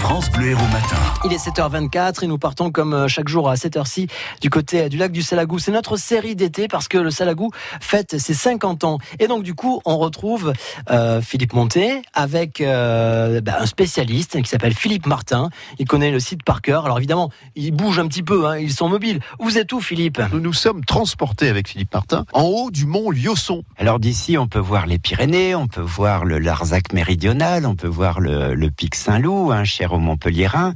France 0.00 0.30
Bleu 0.30 0.48
Héros 0.48 0.66
Matin. 0.72 0.96
Il 1.24 1.32
est 1.32 1.46
7h24 1.46 2.24
et 2.24 2.26
nous 2.26 2.38
partons 2.38 2.70
comme 2.70 2.94
euh, 2.94 3.08
chaque 3.08 3.28
jour 3.28 3.50
à 3.50 3.54
7h 3.54 3.86
ci 3.86 4.06
du 4.40 4.48
côté 4.48 4.88
du 4.88 4.96
lac 4.96 5.12
du 5.12 5.20
Salagou. 5.20 5.58
C'est 5.58 5.72
notre 5.72 5.96
série 5.98 6.34
d'été 6.34 6.68
parce 6.68 6.88
que 6.88 6.96
le 6.96 7.10
Salagou 7.10 7.50
fête 7.80 8.18
ses 8.18 8.32
50 8.32 8.84
ans. 8.84 8.98
Et 9.18 9.28
donc 9.28 9.42
du 9.42 9.54
coup, 9.54 9.82
on 9.84 9.98
retrouve 9.98 10.54
euh, 10.90 11.20
Philippe 11.20 11.52
Monté 11.52 12.00
avec 12.14 12.62
euh, 12.62 13.42
bah, 13.42 13.58
un 13.60 13.66
spécialiste 13.66 14.40
qui 14.40 14.48
s'appelle 14.48 14.74
Philippe 14.74 15.06
Martin. 15.06 15.50
Il 15.78 15.86
connaît 15.86 16.10
le 16.10 16.18
site 16.20 16.42
par 16.44 16.62
cœur. 16.62 16.86
Alors 16.86 16.98
évidemment, 16.98 17.30
il 17.54 17.72
bouge 17.72 17.98
un 17.98 18.08
petit 18.08 18.22
peu, 18.22 18.46
hein, 18.46 18.56
ils 18.56 18.72
sont 18.72 18.88
mobiles. 18.88 19.20
Vous 19.38 19.58
êtes 19.58 19.72
où 19.72 19.80
Philippe? 19.80 20.20
Nous 20.32 20.40
nous 20.40 20.54
sommes 20.54 20.84
transportés 20.84 21.48
avec 21.48 21.68
Philippe 21.68 21.92
Martin 21.92 22.24
en 22.32 22.44
haut 22.44 22.70
du 22.70 22.86
mont 22.86 23.10
Liosson. 23.10 23.64
Alors 23.76 24.00
d'ici, 24.00 24.38
on 24.38 24.48
peut 24.48 24.58
voir 24.58 24.86
les 24.86 24.98
Pyrénées, 24.98 25.54
on 25.54 25.66
peut 25.66 25.82
voir 25.82 26.24
le 26.24 26.38
Larzac 26.38 26.94
méridional, 26.94 27.66
on 27.66 27.76
peut 27.76 27.86
voir 27.86 28.20
le, 28.20 28.54
le 28.54 28.70
pic 28.70 28.94
Saint-Loup, 28.94 29.52
hein, 29.52 29.64
cher 29.64 29.89
au 29.92 29.98
Montpellierin. 29.98 30.74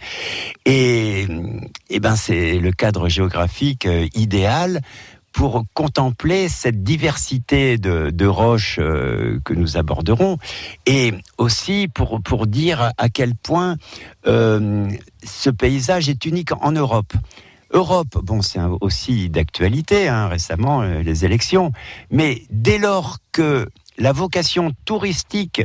Et, 0.64 1.26
et 1.90 2.00
ben 2.00 2.16
c'est 2.16 2.58
le 2.58 2.72
cadre 2.72 3.08
géographique 3.08 3.86
euh, 3.86 4.06
idéal 4.14 4.80
pour 5.32 5.64
contempler 5.74 6.48
cette 6.48 6.84
diversité 6.84 7.76
de, 7.76 8.26
roches 8.26 8.78
euh, 8.80 9.40
que 9.44 9.52
nous 9.52 9.76
aborderons 9.76 10.38
et 10.86 11.12
aussi 11.38 11.88
pour, 11.92 12.22
pour 12.22 12.46
dire 12.46 12.92
à 12.96 13.08
quel 13.08 13.34
point 13.34 13.76
euh, 14.28 14.88
ce 15.24 15.50
paysage 15.50 16.08
est 16.08 16.24
unique 16.24 16.52
en 16.60 16.70
Europe. 16.70 17.12
Europe, 17.72 18.16
bon, 18.22 18.42
c'est 18.42 18.60
aussi 18.80 19.28
d'actualité, 19.28 20.06
hein, 20.06 20.28
récemment, 20.28 20.82
les 20.82 21.24
élections, 21.24 21.72
mais 22.12 22.44
dès 22.50 22.78
lors 22.78 23.18
que 23.32 23.68
la 23.98 24.12
vocation 24.12 24.72
touristique 24.84 25.62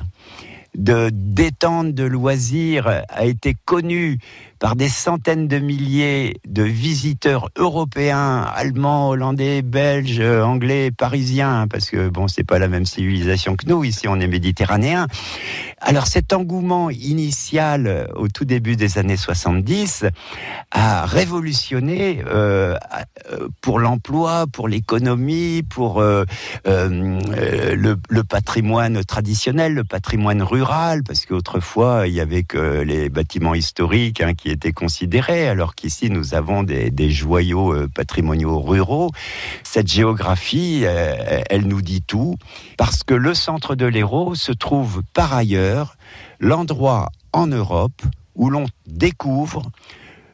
de 0.75 1.09
détente, 1.11 1.93
de 1.93 2.03
loisirs 2.03 3.03
a 3.09 3.25
été 3.25 3.55
connue 3.65 4.19
par 4.59 4.75
des 4.75 4.89
centaines 4.89 5.47
de 5.47 5.57
milliers 5.57 6.35
de 6.45 6.63
visiteurs 6.63 7.49
européens, 7.55 8.41
allemands, 8.53 9.09
hollandais, 9.09 9.61
belges, 9.61 10.19
anglais, 10.19 10.91
parisiens, 10.91 11.67
parce 11.69 11.89
que 11.89 12.09
bon, 12.09 12.27
c'est 12.27 12.43
pas 12.43 12.59
la 12.59 12.67
même 12.67 12.85
civilisation 12.85 13.55
que 13.55 13.65
nous. 13.67 13.85
Ici, 13.85 14.09
on 14.09 14.19
est 14.19 14.27
méditerranéens. 14.27 15.07
Alors, 15.79 16.07
cet 16.07 16.33
engouement 16.33 16.89
initial 16.89 18.09
au 18.15 18.27
tout 18.27 18.43
début 18.43 18.75
des 18.75 18.97
années 18.97 19.15
70 19.15 20.05
a 20.71 21.05
révolutionné 21.05 22.21
euh, 22.27 22.75
euh, 23.31 23.47
pour 23.61 23.79
l'emploi, 23.79 24.45
pour 24.51 24.67
l'économie, 24.67 25.63
pour 25.63 26.01
euh, 26.01 26.25
le, 26.65 27.95
le 28.09 28.23
patrimoine 28.23 29.03
traditionnel, 29.05 29.73
le 29.73 29.85
patrimoine 29.85 30.43
rural, 30.43 30.58
parce 30.65 31.25
qu'autrefois 31.25 32.07
il 32.07 32.13
y 32.13 32.19
avait 32.19 32.43
que 32.43 32.81
les 32.81 33.09
bâtiments 33.09 33.55
historiques 33.55 34.21
hein, 34.21 34.33
qui 34.33 34.49
étaient 34.49 34.71
considérés, 34.71 35.47
alors 35.47 35.75
qu'ici 35.75 36.09
nous 36.09 36.33
avons 36.33 36.63
des, 36.63 37.09
joyaux 37.09 37.73
euh, 37.73 37.87
patrimoniaux 37.87 38.59
ruraux. 38.59 39.11
Cette 39.63 39.87
géographie, 39.87 40.81
euh, 40.83 41.41
elle 41.49 41.67
nous 41.67 41.81
dit 41.81 42.01
tout, 42.01 42.35
parce 42.77 43.03
que 43.03 43.13
le 43.13 43.33
centre 43.33 43.75
de 43.75 43.85
l'Hérault 43.85 44.35
se 44.35 44.51
trouve 44.51 45.01
par 45.13 45.33
ailleurs 45.33 45.95
l'endroit 46.39 47.09
en 47.31 47.47
Europe 47.47 48.01
où 48.35 48.49
l'on 48.49 48.65
découvre 48.87 49.71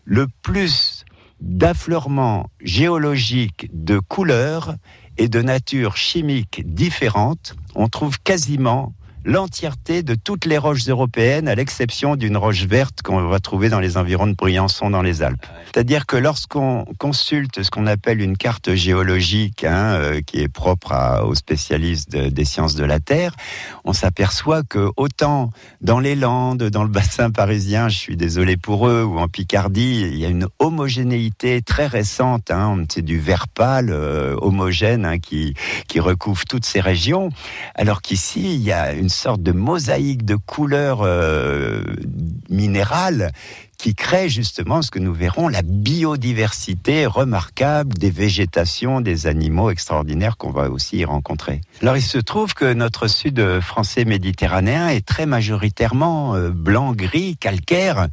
le 0.06 0.28
plus 0.42 1.06
d'affleurements 1.42 2.50
géologiques 2.62 3.70
de 3.74 4.00
couleurs 4.00 4.76
et 5.18 5.28
de 5.28 5.42
nature 5.42 5.98
chimique 5.98 6.64
différentes. 6.66 7.56
On 7.76 7.88
trouve 7.88 8.20
quasiment 8.20 8.94
l'entièreté 9.26 10.04
de 10.04 10.16
toutes 10.16 10.46
les 10.46 10.58
roches 10.58 10.88
européennes, 10.88 11.48
à 11.48 11.56
l'exception 11.56 12.16
d'une 12.16 12.38
roche 12.38 12.66
verte 12.66 13.02
qu'on 13.04 13.28
va 13.28 13.40
trouver 13.40 13.70
dans 13.70 13.80
les 13.80 13.98
environs 13.98 14.28
de 14.28 14.34
Briançon 14.34 14.92
dans 14.92 15.02
les 15.02 15.24
Alpes. 15.24 15.46
C'est-à-dire 15.66 16.06
que 16.06 16.16
lorsqu'on 16.16 16.86
consulte 17.00 17.64
ce 17.64 17.72
qu'on 17.72 17.88
appelle 17.88 18.22
une 18.22 18.38
carte 18.38 18.76
géologique, 18.76 19.64
hein, 19.64 19.96
euh, 19.96 20.22
qui 20.22 20.40
est 20.40 20.48
propre 20.48 20.92
à- 20.94 21.26
aux 21.26 21.34
spécialistes 21.36 22.12
de- 22.12 22.30
des 22.30 22.46
sciences 22.46 22.76
de 22.76 22.86
la 22.86 23.00
Terre, 23.00 23.36
on 23.84 23.94
s'aperçoit 23.94 24.62
que 24.64 24.90
autant 24.96 25.50
dans 25.82 26.00
les 26.00 26.16
Landes, 26.16 26.64
dans 26.64 26.84
le 26.84 26.90
bassin 26.90 27.32
parisien, 27.32 27.90
je 27.90 27.98
suis 27.98 28.16
désolé 28.16 28.58
pour 28.58 28.88
eux, 28.88 29.04
ou 29.04 29.18
en 29.18 29.28
Picardie, 29.28 30.02
il 30.12 30.20
y 30.20 30.26
a 30.26 30.30
une 30.30 30.48
homogénéité 30.60 31.62
très 31.64 31.88
récente. 31.88 32.52
Hein, 32.52 32.84
c'est 32.90 33.02
du 33.04 33.20
vert 33.20 33.48
pâle 33.48 33.90
euh, 33.90 34.36
homogène 34.40 35.04
hein, 35.06 35.18
qui, 35.18 35.56
qui 35.88 36.00
recouvre 36.00 36.46
toutes 36.46 36.66
ces 36.66 36.80
régions, 36.80 37.30
alors 37.74 38.02
qu'ici, 38.04 38.54
il 38.56 38.62
y 38.62 38.72
a 38.72 38.94
une 38.94 39.10
sorte 39.16 39.42
de 39.42 39.52
mosaïque 39.52 40.26
de 40.26 40.36
couleurs 40.36 41.02
euh, 41.02 41.82
minérales 42.50 43.32
qui 43.78 43.96
crée 43.96 44.30
justement 44.30 44.82
ce 44.82 44.92
que 44.92 45.00
nous 45.00 45.14
verrons, 45.14 45.48
la 45.48 45.62
biodiversité 45.62 47.06
remarquable 47.06 47.94
des 47.94 48.10
végétations, 48.10 49.02
des 49.02 49.28
animaux 49.28 49.70
extraordinaires 49.70 50.38
qu'on 50.38 50.52
va 50.52 50.70
aussi 50.70 50.98
y 50.98 51.06
rencontrer. 51.06 51.62
Alors 51.82 51.98
il 51.98 52.02
se 52.02 52.18
trouve 52.18 52.54
que 52.54 52.74
notre 52.74 53.08
sud 53.08 53.60
français 53.60 54.06
méditerranéen 54.06 54.90
est 54.90 55.06
très 55.06 55.26
majoritairement 55.26 56.36
euh, 56.36 56.50
blanc-gris, 56.50 57.38
calcaire, 57.38 58.08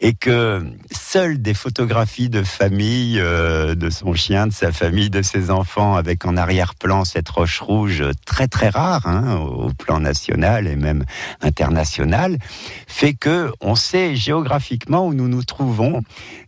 et 0.00 0.14
que 0.14 0.64
seules 0.90 1.40
des 1.40 1.54
photographies 1.54 2.28
de 2.28 2.42
famille, 2.42 3.18
euh, 3.20 3.74
de 3.74 3.90
son 3.90 4.14
chien, 4.14 4.46
de 4.46 4.52
sa 4.52 4.72
famille, 4.72 5.10
de 5.10 5.22
ses 5.22 5.50
enfants, 5.50 5.94
avec 5.94 6.24
en 6.26 6.36
arrière-plan 6.36 7.04
cette 7.04 7.28
roche 7.28 7.60
rouge 7.60 8.04
très 8.24 8.48
très 8.48 8.68
rare 8.68 9.06
hein, 9.06 9.36
au 9.36 9.70
plan 9.72 10.00
national 10.00 10.66
et 10.66 10.76
même 10.76 11.04
international, 11.40 12.38
fait 12.86 13.14
que 13.14 13.52
on 13.60 13.74
sait 13.74 14.16
géographiquement 14.16 15.05
où 15.06 15.14
nous 15.14 15.28
nous 15.28 15.44
trouvons 15.44 16.02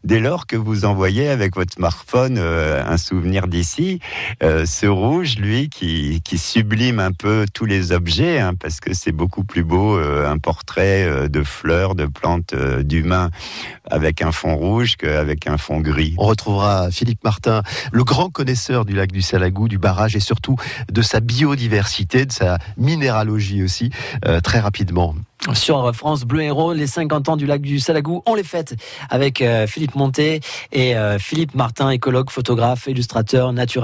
dès 0.05 0.21
lors 0.21 0.47
que 0.47 0.57
vous 0.57 0.85
envoyez 0.85 1.29
avec 1.29 1.55
votre 1.55 1.73
smartphone 1.73 2.37
euh, 2.39 2.83
un 2.85 2.97
souvenir 2.97 3.47
d'ici. 3.47 4.01
Euh, 4.43 4.67
ce 4.67 4.87
rouge, 4.87 5.39
lui, 5.39 5.69
qui, 5.69 6.21
sublime 6.39 7.01
un 7.01 7.13
peu 7.13 7.47
tous 7.53 7.65
les 7.65 7.93
objets, 7.93 8.39
hein, 8.39 8.55
parce 8.55 8.81
que 8.81 8.95
c'est 8.95 9.13
beaucoup 9.13 9.45
plus 9.45 9.65
beau 9.65 9.99
euh, 9.99 10.31
un 10.31 10.39
portrait 10.39 11.29
de 11.29 11.43
fleurs, 11.43 11.95
de 11.95 12.07
plantes, 12.07 12.55
d'humains 12.55 13.31
avec 13.91 14.23
un 14.23 14.33
fond 14.33 14.55
rouge 14.55 14.97
qu'avec 14.97 15.47
un 15.47 15.59
fond 15.59 15.81
gris. 15.81 16.15
On 16.19 16.27
retrouvera 16.27 16.91
Philippe 16.91 17.25
Martin, 17.25 17.63
le 17.93 18.05
grand 18.05 18.31
connaisseur 18.31 18.85
du 18.85 18.95
lac 18.95 19.11
du 19.11 19.23
Salagou, 19.23 19.69
du 19.69 19.79
barrage 19.79 20.17
et 20.17 20.21
surtout 20.21 20.57
de 20.91 21.03
sa 21.03 21.21
biodiversité, 21.21 22.25
de 22.25 22.33
sa 22.33 22.59
minéralogie 22.77 23.63
aussi, 23.63 23.91
très 24.43 24.61
rapidement. 24.61 25.15
Sur 25.55 25.95
France 25.95 26.25
Bleu 26.25 26.43
Héros, 26.43 26.73
les 26.73 26.87
50 26.87 27.29
ans 27.29 27.37
du 27.37 27.47
lac 27.47 27.63
du 27.63 27.81
Salagou, 27.81 28.23
on 28.27 28.35
les 28.35 28.43
fête 28.43 28.75
avec 29.09 29.41
euh, 29.41 29.67
Philippe 29.67 29.95
Monté 29.95 30.41
et 30.73 30.97
euh, 30.97 31.19
Philippe 31.19 31.55
Martin, 31.55 31.91
écologue, 31.91 32.31
photographe, 32.31 32.87
illustrateur, 32.87 33.53
naturaliste. 33.53 33.79